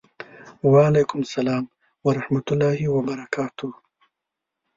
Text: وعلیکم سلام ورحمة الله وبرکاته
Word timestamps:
وعلیکم 0.71 1.21
سلام 1.35 1.63
ورحمة 2.05 2.47
الله 2.53 2.79
وبرکاته 2.95 3.69